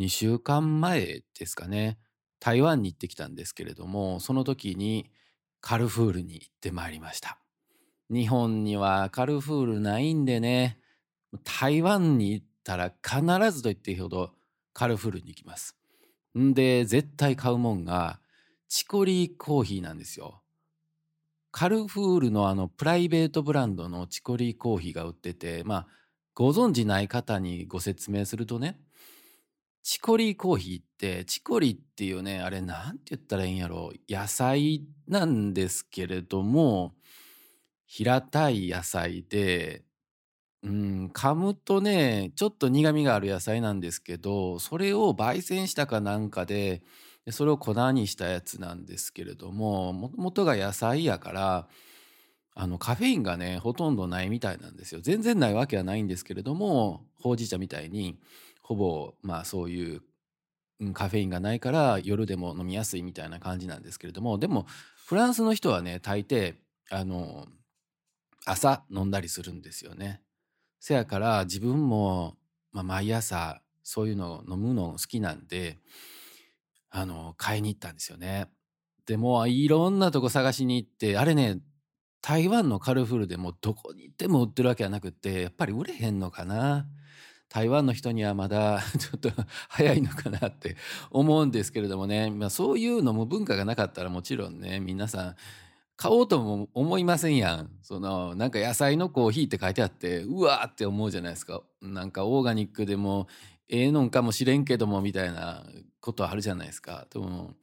[0.00, 1.98] 2週間前ですかね
[2.38, 5.10] 台湾に行ってきたんですけれどもその時に
[5.60, 7.38] カルフールに行ってまいりました。
[8.10, 10.78] 日本にはカルフールないんでね
[11.44, 13.20] 台湾に行ったら必
[13.52, 14.30] ずと言っていいほど
[14.72, 15.76] カルフールに行きます。
[16.38, 18.20] んで絶対買うもんが
[18.68, 20.40] チコリーコーヒーなんですよ。
[21.52, 25.86] カルフールのあのプライベートブランドのチコリーコーヒーが売っててまあ
[26.32, 28.80] ご存じない方にご説明するとね
[29.82, 36.94] チコリーコーヒーってチコリっていうねあれなんて言ったらいいんやろ野菜なんですけれども
[37.86, 39.84] 平たい野菜で
[40.62, 46.82] うん噛むとねちょっと苦みがある野菜なんですけどそれを焙煎したかなんかで
[47.30, 51.68] それを粉にしたやつなんですけれどもも元が野菜やから
[52.54, 55.00] あのカフェインがねほとんどないみたいなんですよ。
[55.00, 58.18] 全然ないわけはないんですけれどもほうじ茶みたいに。
[58.70, 60.00] ほぼまあそういう
[60.94, 64.64] カフェインがないから夜でも飲みやすいみたいな感じなんですけれどもでも
[65.06, 66.54] フランスの人はね大抵
[66.88, 67.48] あの
[68.46, 70.22] 朝飲んだりするんですよね。
[70.78, 72.36] せやから自分も、
[72.70, 75.76] まあ、毎朝そういうのを飲むの好きなんで
[76.90, 78.46] あの買いに行ったんですよね。
[79.04, 81.58] でもいろんなとこ探しに行ってあれね
[82.22, 86.86] 台湾のカルフールでもどこに行っても売ってるわけはなくってやっぱり売れへんのかな
[87.50, 89.30] 台湾の人にはまだ ちょっと
[89.68, 90.76] 早いのかなって
[91.10, 95.36] 思うんですけれどもね、まあ、そういうのも文化がなかったらもちろんね皆さん
[95.96, 97.70] 買おうとも思いませんやん。
[97.82, 101.62] そのなんか野菜のコーヒーって書いてあってうわーって思うじゃないですか。
[101.82, 103.26] なんかオーガニックでも
[103.68, 105.66] ええのんかもしれんけどもみたいな
[106.00, 107.06] ことあるじゃないですか。
[107.10, 107.54] でも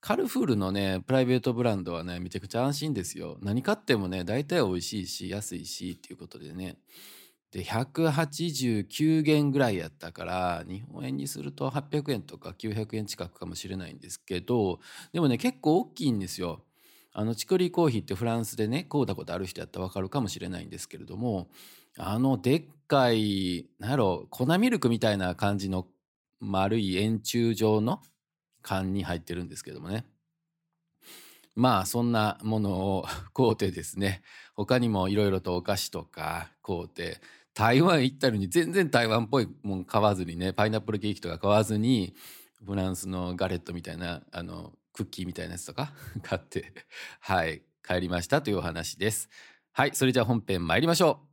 [0.00, 3.36] カルフールのねプライベートブランドはねめちゃくちゃ安心ですよ。
[3.42, 6.78] 何買ってもね大体美味しいし安いしっていうことでね。
[7.52, 14.78] で189元ぐらいやったから日本円にすると800円とか900円近くかもしれないんですけど
[15.12, 16.64] でもね結構大きいんですよ。
[17.12, 21.48] あのチコリーコーヒーってフランスでね買うたことある人やったら分かるかもしれないんですけれども
[21.98, 25.88] あのでっかいなんやろ粉ミルクみたいな感じの
[26.38, 28.00] 丸い円柱状の
[28.62, 30.06] 缶に入ってるんですけどもね
[31.54, 34.22] まあそんなものを 買うてですね
[34.54, 37.20] 他にもいろいろとお菓子とか買うて
[37.54, 42.14] 台湾行ったのに全然台湾っぽいもん買わずにねパイナップルケーキとか買わずに
[42.66, 46.72] フランスのガレットみたいなあのクッキーみたいなやつとか買って
[47.20, 49.28] はい帰りましたというお話です。
[49.72, 51.29] はいそれじゃあ本編参りましょう。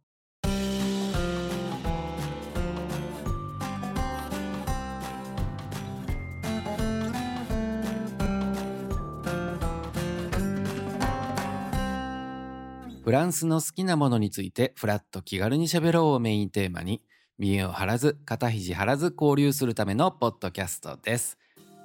[13.08, 17.02] フランスの好きなものについてフラッと気軽に喋ろうをメインテーマに
[17.40, 21.38] 見栄を張らず肩肘張らず交流するためのポッドキャストです。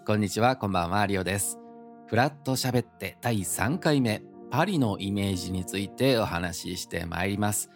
[0.04, 1.60] こんにちはこんばんはリオです。
[2.08, 7.70] フラッと喋って第3回目パリのイメージについてお話ししてまいります。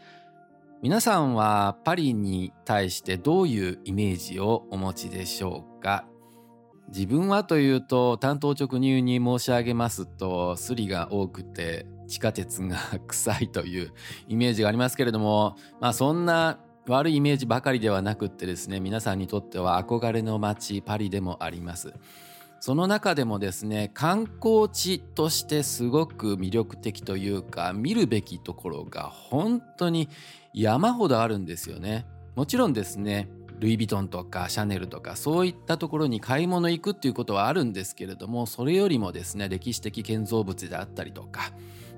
[0.83, 6.05] 皆さんはパリに対してどういうイメージをお持ちでしょうか？
[6.89, 13.93] 自分はというと担当直入に申し上げますとスリが多くて地下鉄が 臭いという
[14.29, 16.59] イメージがありますけれどもまあそんな
[16.89, 21.95] 悪いイメージばかりではなくってですね皆さんにとっては憧れの街パリでもあります。
[22.59, 30.09] その中でもですね観光地としてすごく魅力的というか見るべきところが本当に
[30.55, 32.07] 山ほどあるんですよね。
[32.35, 33.29] もちろんですね
[33.59, 41.53] ルイ・ヴィトンとかシャネルとかそういったところに買い物行くっていうことはあるんですけれどもそれよりもですね歴史的建造物であったりとか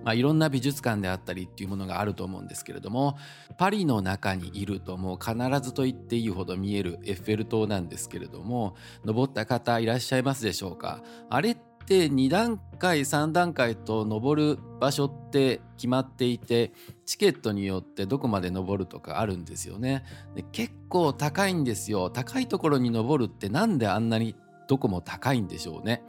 [0.04, 3.16] まあ、いろんな美術館であったりっていうものがあると思うんですけれども
[3.56, 11.03] パリの中にいるともう必ずと言っていいほど見えるエッフェル塔なんですけれども登った方いらっしゃいますでしょうか？
[11.28, 11.56] あれっ
[11.87, 16.72] て2段階3段階と登る場所って決まっていて
[17.06, 20.04] チケットによってどこまで登るとかあるんですよね。
[20.34, 22.10] で結構高いんですよ。
[22.10, 24.37] 高いところに登るってなんであんなに
[24.69, 26.02] どこも高いんでしょうね。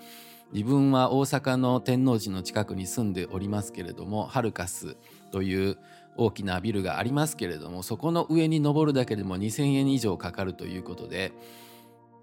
[0.54, 4.98] 自分は大阪の天王寺の近くに住んでおりますけれどもハルカス
[5.32, 5.78] という
[6.18, 11.32] 大きなビルがありますけれどもそこの上に登るだけでも2,000円以上かかるということで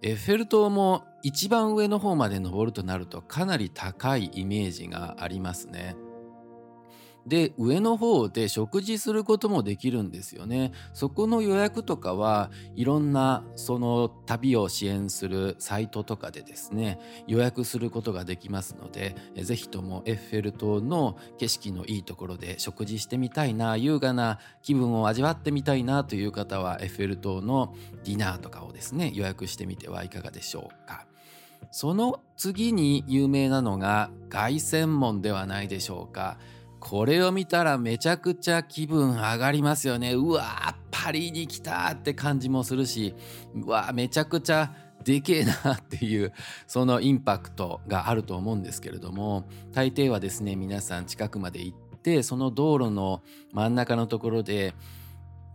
[0.03, 5.97] エッフェル塔も一番上の方まで登るとなるとかなり高いイメージがありますね。
[7.27, 27.75] で上の方で食事することもできるんですよねそこの予約とかはいろんなその旅を支援するサイトとかでですね予約することができますので是非ともエッフェル塔の景色のいいところで食事してみたいな優雅な気分を味わってみたいなという方はエッフェル塔の
[28.05, 31.07] ディナーとかをですね予約してみてはいかがでしょうか。
[31.71, 36.39] その次に有名なのが凱旋門ではないでしょうか。
[36.89, 40.13] これを見たらめちゃくちゃ気分上がりますよね。
[40.13, 43.13] うわパリに来たって感じもするし、
[43.57, 44.73] うわめちゃくちゃ
[45.03, 46.33] でけえなっていう
[46.69, 53.21] そのインパクトがあると思うんですけれども大抵はですね皆さん近くまで行ってその道路の
[53.53, 54.73] 真ん中のところで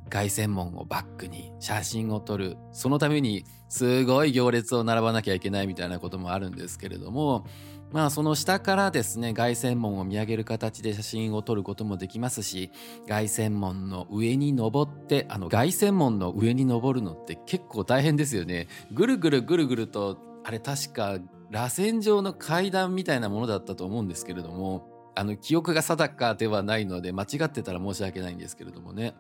[0.10, 7.46] 凱旋門をバックに写真を撮るそのためにすごい行列を並ばなきゃいけないみたいなこともあるんですけれども
[7.92, 12.72] まあその下からですね凱旋門を見上げる形で写真を撮ることもできますし
[13.08, 18.68] 凱旋門の上に登ってあの凱旋門の上に登るのって結構大変ですよね。
[18.94, 29.16] ぐるぐるぐるぐるとあれ確か螺旋状の階段みたいなものだったと思うんですけれどもあの記憶が定かではないので間違ってたら申し訳ないんですけれどもね。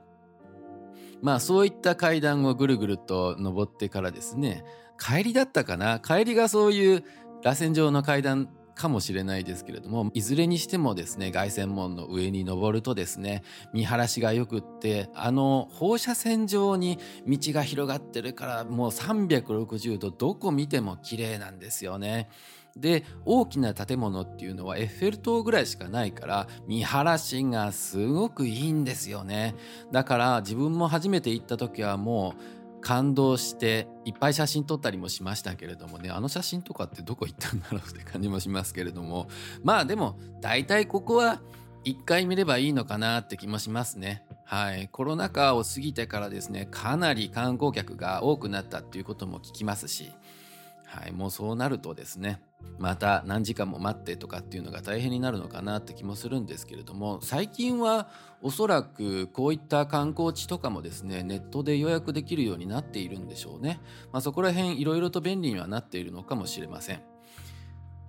[1.22, 4.64] まあそういった階段をぐるぐると登ってからですね
[4.98, 6.00] 帰りだったかな？
[6.00, 7.04] 帰りがそういう
[7.44, 8.50] 螺旋状の階段
[8.82, 13.44] かもしれないですけれどもいずれにしてもですね凱旋門の上に登るとですね
[13.74, 16.98] 見晴らしがよくってあの放射線状に
[17.28, 22.30] 道が広がってるからもう360度どこ見ても綺麗なんですよね。
[22.76, 29.56] で大きな建物っていうのはエッフェル塔ぐらいしかないから見晴らしがすごくいいんですよね
[29.92, 39.30] だから自分も初めて行った時はもう感動していっぱい写真撮ったりもしましたけれどもねあの写真とかってどこ行ったんだろうって感じもしますけれども
[39.64, 41.42] まあでも大体ここは
[41.86, 44.24] 1回見ればいいのかなって気もしますね。
[44.46, 50.12] はい、コロナ禍を過ぎてからですねかなり観光客が多くなったっていうことも聞きますし、
[50.86, 52.42] はい、もうそうなるとですね
[52.80, 58.10] また何時間も待ってとかっていうのが大変になるのかなって気もするんですけれども最近は
[58.42, 63.80] おそらくこういった観光地とかもですねネットで予約できるようになっているんでしょうね、
[64.12, 67.02] まあ、そこら辺いろいろと便利にはなっているのかもしれません。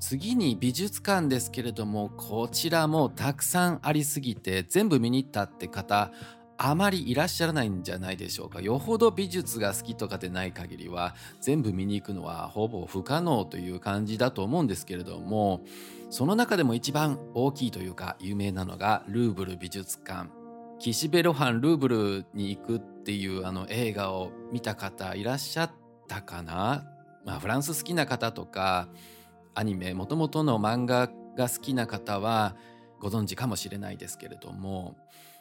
[0.00, 6.10] 次に美術館ですけれどもこちらもたくさんありすぎて全部見に行ったって方
[6.58, 8.60] あまりいらっしゃらないんじゃないでしょうか。
[8.60, 15.62] よほど美術が好きとかでない限りは全部見に行くのはほぼ不可能という感じだと思うんですけれども
[16.10, 20.30] その中でも一番大きいというか有名なのがルーブル美術館。
[20.78, 25.70] 岸辺露伴ルーブルに行くっていうあの映画を見た方いらっしゃっ
[26.08, 26.84] たかな、
[27.24, 28.88] まあ、フランス好きな方とか
[29.54, 32.56] アニメもともとの漫画が好きな方は
[32.98, 34.96] ご存知かもしれないですけれども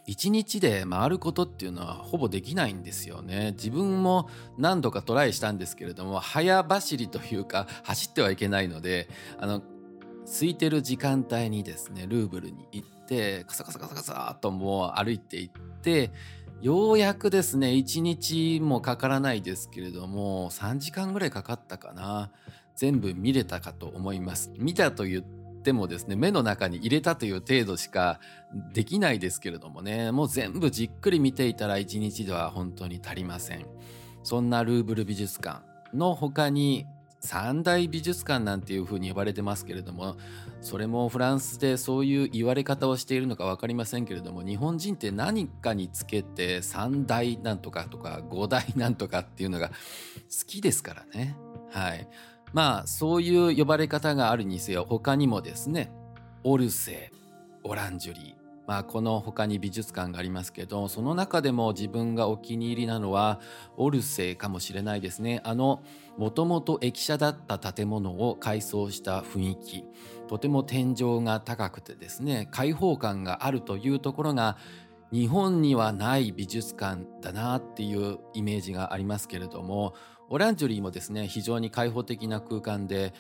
[0.08, 3.52] 1日で回ることっていうのはほぼできないんですよね。
[3.52, 9.08] 自分も何度かトライしたんですけれども早走りというか走ってはいけないので
[9.40, 9.62] あの
[10.26, 15.50] 空いてる時間帯にですねルーブルに行ってカサカサカサカサともう歩いていっ
[15.82, 16.12] て
[16.62, 22.32] ようやくですね1日もかからないですけれども3時間ぐらいかかったかな。
[22.74, 24.52] 全部見れたかと思います。
[24.58, 28.20] 見たと言ってってもですね目の中に入れたという程度しか
[28.74, 30.12] できないですけれどもね。
[30.12, 33.66] もう全部じっくり見ていたら1日では本当に足りません。
[34.24, 35.62] そんなルーブル美術館
[35.94, 36.88] の他に
[37.20, 40.16] 三大美術館なんていうふうに呼ばれてますけれども
[40.60, 49.74] それもフランスでそういう言われ方をしているのか分かりませんけれども日本人って何かにつけて三大なんとかとか五大なんとかっていうのが好
[50.48, 51.36] きですからね。
[51.70, 52.08] はい。
[52.54, 55.92] まあそういう呼ばれ方があるにせよ他にもですね
[56.44, 57.12] オルセ
[57.64, 58.42] オランジュリー。
[58.68, 63.42] まあ、この他に美術館がありますけどその中でも自分がお気に入りなのは
[63.76, 65.42] オルセーかもしれないですね。
[65.44, 65.84] あの
[66.18, 69.84] もともと駅舎だった建物を改装した雰囲気。
[70.30, 74.58] とても天井が高くてですね開放感があるというところが
[75.12, 79.94] 日本にはない美術館だなっていうイメージがありますけれども
[80.32, 83.14] オランジュリーもですね非常に開放的な空間で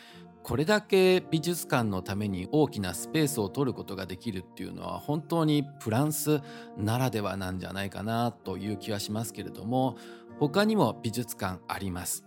[0.43, 6.39] これだけ美術館のために大きなスペースを取ることができるっていうのは本当にフランス
[6.77, 9.97] ならではなんじゃないかなという気はしますけれども
[10.39, 12.23] 他にも美術館あります。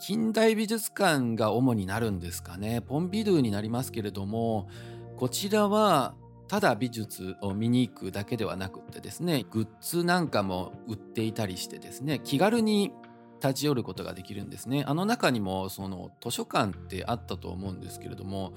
[0.00, 2.82] 近代美術館が主になるんですかね？
[2.82, 4.68] ポンビドゥになりますけれども
[5.16, 6.14] こちらは
[6.46, 12.92] ただ美術を見に行くだけではなくってですねグッズなんかも売っていたりしてですね気軽に
[13.40, 14.84] 立ち寄ることができるんですね。
[14.86, 18.52] あの中にもその図書館ってあったと思うんですけれども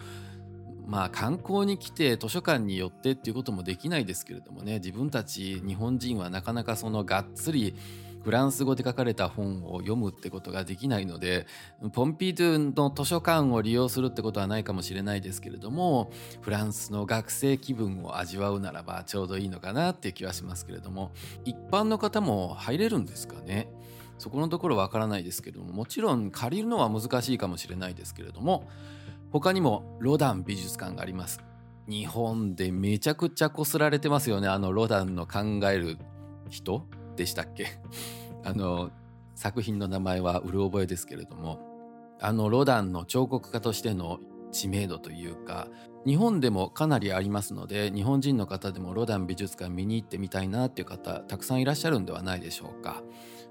[0.87, 7.75] まあ観光に来て図書館に寄ってっていうこともできないですけれどもね自分たち日本人はなかなかそのがっつり
[8.23, 11.47] フランス語で書かれた本を読むってことができないので
[11.91, 16.11] ポンピドゥンの図書館を利用するってことはないかもしれないですけれども
[16.41, 21.11] フランスの学生気分を味わうならばちょうどいいのかなっていう気はしますけれども
[21.45, 23.67] 一般の方も入れるんですかね？
[24.21, 28.67] そこのところわからないですけれどももちろん借りるのは難しいかもしれないですけれども
[29.31, 31.41] 他にもロダン美術館があります。
[31.87, 34.47] 日本でめちゃくちゃこすられてますよね。
[34.47, 35.97] あのロダンの考える
[36.49, 36.85] 人
[37.15, 37.67] でしたっけ？
[38.45, 38.91] あの
[39.35, 41.59] 作品の名前はうる覚えですけれども。
[42.23, 44.19] あのロダンの彫刻家としての
[44.51, 45.67] 知名度というか
[46.05, 53.01] 日本でもかなりありますので日本人の方でもロダン美術館見に行ってみたいなっていう方たくさんいらっしゃるんではないでしょうか。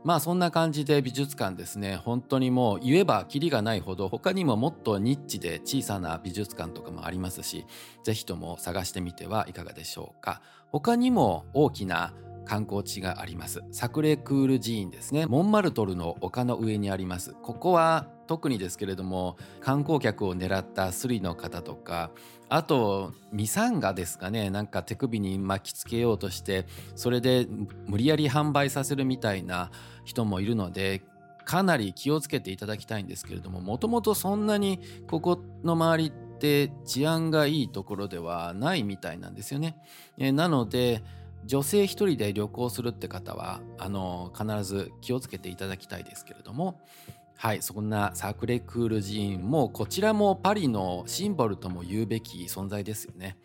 [0.03, 7.67] まあそんな感じで美術館ですね本当にもう言えばキリがないほど他にももっとニッチで小さな美術館とかもありますし
[8.03, 10.43] 是非とも探してみてはいかがでしょうか。
[10.73, 13.63] 他にも大きな観光地があります。
[13.71, 15.27] サクレクール寺院ですね。
[15.27, 17.35] モンマルトルの丘の上にあります。
[17.43, 22.13] ここは特にですけれども観光客を狙ったスリの方とか
[22.49, 24.51] あとミサンガですかね。
[24.51, 27.49] なんか手首に巻きつけようとしてそれで
[27.87, 29.73] 無理やり販売させるみたいな
[30.05, 31.03] 人もいるので
[31.45, 34.79] かなり気をつけていただきたいんですけれどももともとそんなに
[35.09, 39.77] ここの周りって治安がいいところではないみたいなんですよね。
[40.19, 41.03] えなので
[41.45, 46.81] 女性一人で旅行するって方はあの必ず気をつけていただきたいですけれども
[47.37, 53.39] はいそんなサークレクール寺院もこちらもパリのシンボルとも言うべき存在ですよね。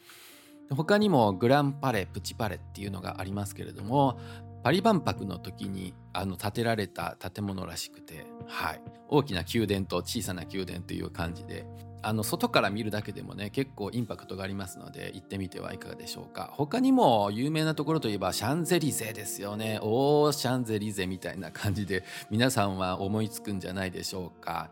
[0.70, 4.20] 他にもグランパレプチパレっていうのがありますけれども
[4.64, 11.68] パリ万博の時にあの建てられた建物らしくて、はい、大きな宮殿と小さな宮殿という感じで
[12.06, 16.52] あの外から見るだけでもね結構インパクトがありますので行ってみてはいかがでしょうか。
[16.54, 19.80] 他にも有名なところといえばシャンゼリゼですよね。
[19.82, 24.70] おーシャンゼリゼみたいな感じで皆さんは思いつくんじゃないでしょうか。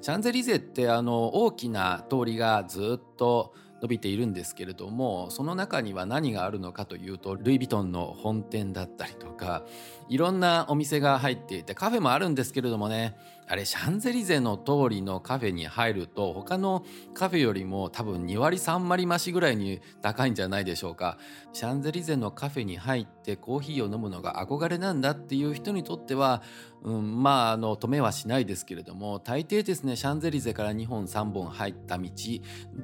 [0.00, 3.52] シャンゼリゼってあの大きな通りがずっと
[3.82, 9.64] 伸びているんですけれどもその中には何があるのかというとルイ・ヴィトンの本店だったりとか
[10.08, 13.16] いろんなお店が入っていてカフェもあるんですけれどもね
[13.48, 16.84] あれシャンゼリゼの通りのカフェに入ると他の
[17.14, 21.18] カフェよりも多分2割3割増しぐらいに高いんじゃないでしょうか。
[21.52, 26.42] シャンゼリゼのカフェに入ってコーヒーを飲むのが憧れなんだっていう人にとっては、
[26.82, 32.10] うん、まああの止めはしないですけれども大抵ですねシャンゼリゼから2本3本入った道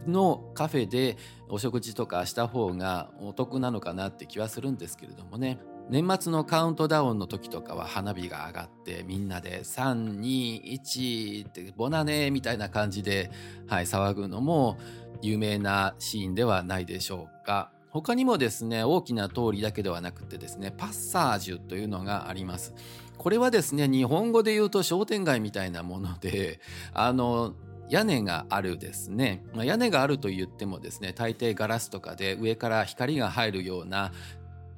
[0.07, 1.17] のカフェで
[1.49, 5.59] お食事とかした方がお得なのかなって気はするんですけれどもね。
[5.91, 13.31] 年末のカウントダウンの時とかは花火が上がってみんなで321ってボナネみたいな感じで、
[13.67, 14.79] はい、騒ぐのも
[15.21, 17.71] 有名なシーンではないでしょうか。
[17.91, 22.75] 他にもですね大きな通りだけではなくてですねパッサージュというのがあります。
[23.19, 26.61] これはですね日本語で言うと商店街みたいなもので
[26.95, 27.55] あの
[27.89, 34.13] 屋根があるですね、まあ、屋根があると言ってもですね大抵ガラスとかで上から光が入るような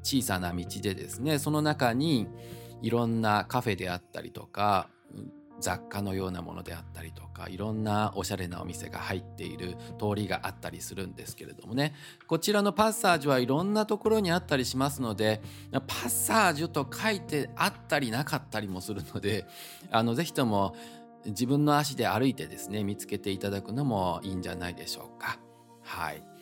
[0.05, 2.29] 小さな道でですねその中に
[2.83, 4.89] いろんなカフェであったりとか
[5.61, 11.95] 雑貨のようなものであったりとかいろんなおしゃれなお店が入っている通りがあったりするんですけれどもね
[12.27, 15.41] こちらのパッサージュはいろんなところにあったりしますので
[15.73, 19.47] パッサージュと書いてあったりなかったりもするので
[19.91, 20.75] あのぜひとも
[21.25, 25.39] 自分の足で歩いてですね見つけていただくのもいいんじゃないでしょうか。
[25.83, 26.34] はい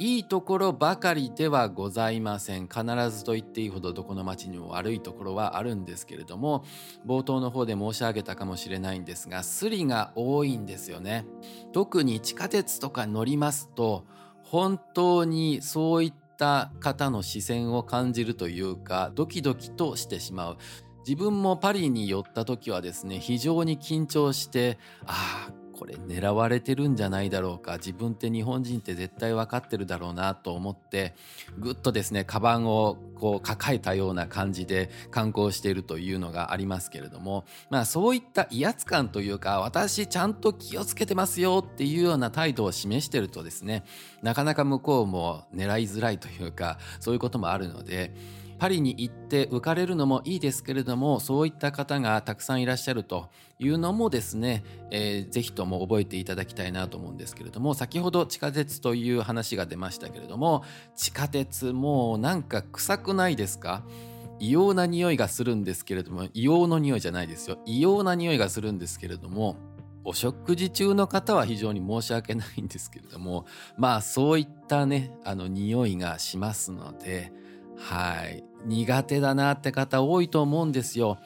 [0.00, 2.68] いいところばかりではございません。
[2.68, 6.64] 必ずと言っていいほどどこの町にも悪いところはあるんですけれども
[7.04, 11.26] 冒頭の方で申し上げたかもしれないんですがスリが多いんですよね。
[11.72, 14.04] 特に地下鉄とか乗りますと
[14.44, 20.58] 本当にそういった方の視線を感じるというかドキドキとしてしまう。
[21.04, 27.74] 自分もパリに寄った時はですね非常に緊張してああこれ狙われてるんじゃないだろうか。
[27.74, 31.14] 自分って日本人って絶対分かってるだろうなと思って
[31.58, 43.84] ぐっとですねカバンをこう抱えたような感じで観光しているというのがありますけれどもまあそういった威圧感というか私ちゃんと気をつけてますよっていうような態度を示してるとですね
[44.22, 48.12] なかなか向こうも狙いづらいというかそういうこともあるので
[48.58, 60.64] パリに行って浮かれるのもいいですけれどもそういった方がたくさんいらっしゃるというのもですね、えー、ぜひとも覚えていただきたいなと思うんですけれども先ほど地下鉄という話が出ましたけれども
[60.96, 63.82] 地下鉄もうなんか臭くないですか？
[64.40, 67.58] 異様な匂いがするんですけれども異様の匂いじゃないですよ。
[67.66, 69.56] 異様な匂いがするんですけれども
[70.04, 73.46] お食事中の方は非常に申し訳ないんですけれども
[73.76, 77.32] まあそういったねあの匂いがしますので
[77.78, 81.18] はい苦手だなって方多いと思うんですよ。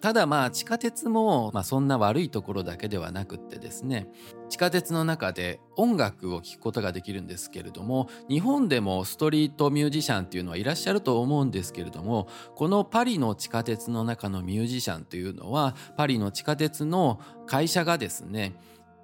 [0.00, 4.06] ただまあ地下鉄も、まあ、そんな悪いところだけではなくってですね
[4.50, 18.54] 地下鉄の中で音楽を聴くことができるんですけれども日本でもストリートミュージシャンっていうのはいらっしゃると思うんですけれどもこのパリの地下鉄の中のミュージシャンというのはパリの地下鉄の会社がですね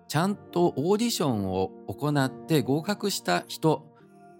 [0.09, 3.92] ちゃんとオーディションを行って合格した人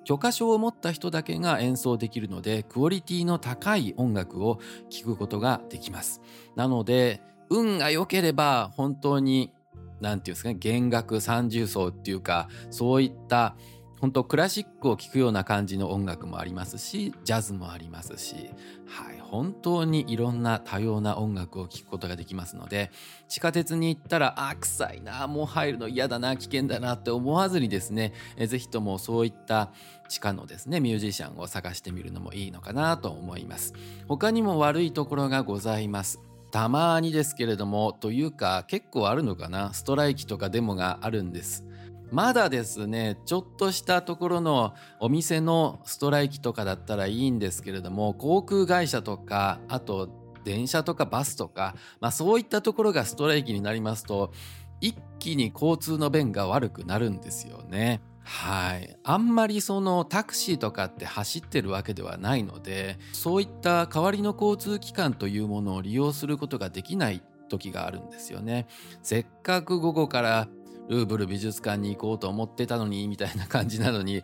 [0.05, 4.59] 許可証を持った人だけが演奏できるのでクオリティの高い音楽を
[4.91, 6.21] 聴くことができます。
[6.57, 9.53] なので運が良ければ本当に
[10.01, 13.57] 何て言うんですかね弦楽三重奏っていうかそういった
[14.03, 18.51] 本当クラシックを聴くような感じの音楽もありますしジャズもありますし、
[18.89, 22.91] はい、本当にいろんな多様な音楽を聴くことができますので
[23.29, 29.71] 地下鉄に行ったらあ臭いなもう入るの嫌だな危険だなって思わずにですねえぜひともそういった
[30.09, 33.73] 地下のですねミュージシャンを探してみるのもいいのかなと思います。
[34.09, 36.21] 他にも悪いところがございます。
[36.51, 39.73] たまにですけれどもというか結構あるのかな？
[39.73, 41.65] ストライキとかデモがあるんです。
[42.13, 50.11] まだですねちょっとしたところのお店のストライキとかだったらいいんですけれども航空会社とかあと
[50.45, 54.33] 電車とかバスとか、まあ、そういったところがストライキになりますと
[54.81, 58.03] 一気に交通の便が悪くなるんですよね。
[58.25, 68.67] はい、あんまりそのタクシーとかって走ってるわけではないのでそういった代わりの交通機関というものを利用することができない時があるんですよね。
[69.03, 70.49] せっかく午後から
[70.93, 74.23] ルーブル美術館に行こうと思ってたのにみたいな感じなのに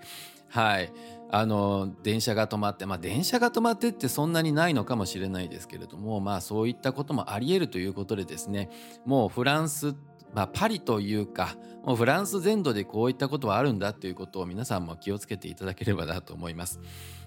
[0.49, 0.93] はい。
[1.31, 8.71] あの電車が止まってまあ電車が止まってってそんなにないのかもしれないですけれどもまあそういったこともありえるということでですね
[9.05, 9.95] もうフランス
[10.35, 11.57] まあ、パリというか
[11.89, 16.81] もうフランス全土でこういったことはあるんだということを皆さんも気をつけていただければなと思います。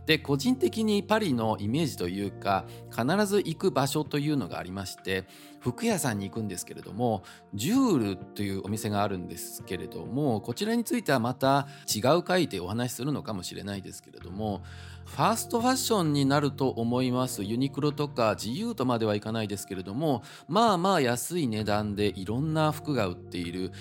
[0.05, 5.25] で個人的にパリのイメージというか必ず行く場所というのがありまして
[5.59, 14.63] 服屋さんに行くんですけれどもジュールというお店があるんですけれどもこちらについてはまた違う回でお話しするのかもしれないですけれども
[15.05, 23.71] ファーストファッションになると思いますユニクロとか自由とまではいかないですけれどもまあまあ安い値段でいろんな服が売っている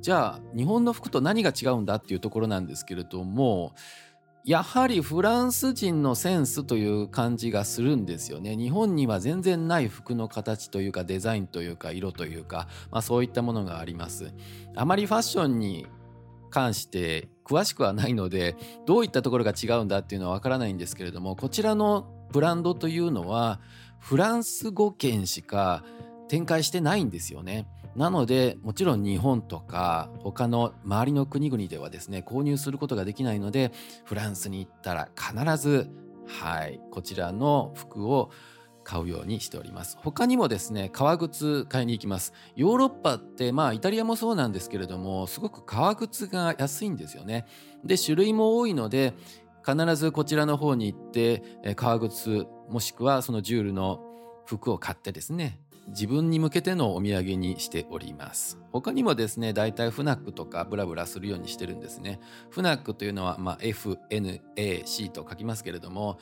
[0.00, 3.74] じゃあ日本の服と何が違うんだっていうところなんですけれども
[4.44, 8.56] やはりフランス人のセンスという感じがするんですよね。
[8.56, 14.32] 日本には全然ない服の形というかデザインというか色というか、まあ、そういったものがあります。
[14.74, 15.86] あまりファッションに
[16.48, 23.60] 関して詳しくはないのでどういったところが違うんだっていうのはわからないんですけれどもこちらのブランドというのは
[23.98, 25.84] フランス語圏しか
[26.28, 27.66] 展開してないんですよね。
[28.00, 33.72] なのでもちろん日本とか他の周りの国々ではですね購入することができないので
[34.06, 35.90] フランスに行ったら必ず
[36.26, 38.30] はいこちらの服を
[38.84, 39.98] 買うようにしております。
[40.00, 42.32] 他にもですね革靴買いに行きます。
[42.56, 47.44] ヨーロッパってまあイタリアもそうなんですけれどもすごく革靴が安いんですよね。
[47.84, 49.12] で種類も多いので
[49.62, 51.42] 必ずこちらの方に行って
[51.76, 54.00] 革靴もしくはそのジュールの
[54.46, 58.58] 服を買ってですね自分に向けてのお土産にしております。
[58.72, 62.20] 他にもですねだいたいフナックとかブラブラするようにしてるんですね。
[62.50, 66.18] フナックというのは、まあ、FNAC と書きますけれども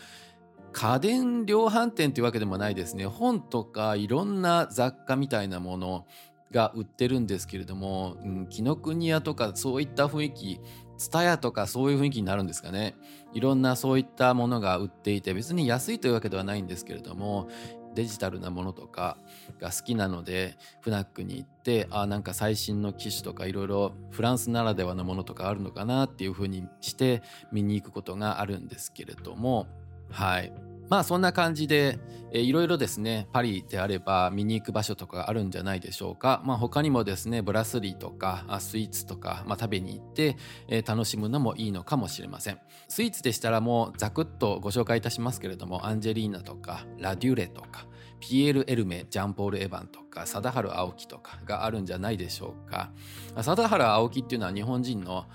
[0.72, 3.06] 家電量販店というわけでもないですね。
[3.06, 6.06] 本とかいろんな雑貨みたいなもの
[6.50, 8.16] が売ってるんですけれども
[8.48, 10.60] 紀ノ国屋とかそういった雰囲気
[10.98, 12.96] 蔦屋とかそういう雰囲気になるんですかね。
[13.32, 17.48] いろんなそういったものが売っていて別に安いというわけではないんですけれども
[17.94, 19.16] デジタルなものとか
[19.60, 27.22] が好きなのでフナックに行ってあなんか最新の機種とかいろいろフランスならではのものとかあるのかなっていうふうにして
[27.52, 29.66] 見に行くことがあるんですけれども
[30.10, 30.67] はい。
[30.88, 31.98] まあそんな感じで
[32.32, 36.42] いろいろですねパリであれば見に行く場所とかあるんじゃないでしょうか。
[36.44, 40.36] まあ他にもですねブラスリーとかスイーツとか、まあ、食べに行って、
[40.68, 42.58] えー、楽しむのもいいのかもしれません。
[42.88, 47.86] スイーツでしたらもうザクッとご紹介いたしますけれどもアンジェリーナとかラデュレとか
[48.20, 52.90] ピエール・エルメジャンポール・エヴァンとか貞治青木とかがあるんじゃないでしょうか。
[53.36, 55.26] 貞治青木っていうのは日本人の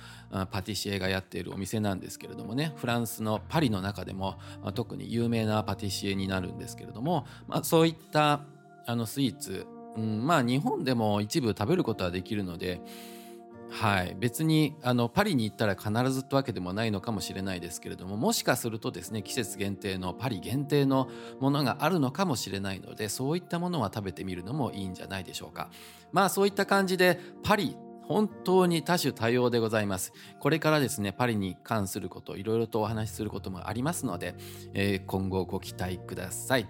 [0.51, 4.39] パティシエがやっているお店なんですけれどもねフランスのパリの中でも
[4.73, 8.41] 特に有名なパティシエになるんですけれども、まあ、そういった
[8.85, 12.81] あのスイーツ、うん、まあ日本でも一部食べることはできるので
[13.75, 21.09] はい、別にあのパリに行ったら必ずってわけでもないのかもしれないですけれどももしかするとですね季節限定のパリ限定の
[21.39, 25.69] ものがあるのかもしれないのでそういったものは食べてみるのもいいんじゃないでしょうか。
[26.12, 30.13] まあそういった感じでパリ本当に多種多様でございます。
[30.39, 34.36] これからですねパリに関することいろいろとお話しすることもありますので、
[34.73, 36.67] えー今後ご期待ください。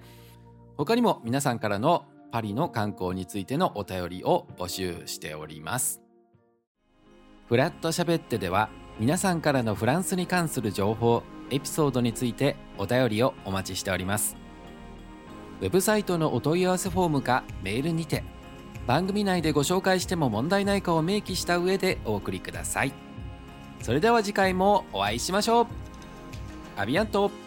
[0.78, 6.03] 他にも皆さんからのパリの観光についてのお便りを募集しております。
[7.48, 14.38] フラットしゃべってでは皆さんからのフランスに関する情報エピソードについてお便りをお待ちしております。
[15.62, 18.24] ウェブサイトのお問い合わせフォームかメールにて
[18.88, 22.94] 番組内でご紹介しても問題ないかを明記した上でお送りください。
[23.82, 25.68] それでは次回もお会いしましょう。
[26.78, 27.43] アビアント。